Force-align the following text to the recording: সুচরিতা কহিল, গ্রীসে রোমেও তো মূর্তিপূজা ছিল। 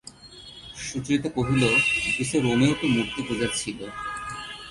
সুচরিতা 0.85 1.29
কহিল, 1.35 1.63
গ্রীসে 2.05 2.37
রোমেও 2.39 2.73
তো 2.79 2.85
মূর্তিপূজা 2.93 3.47
ছিল। 3.59 3.79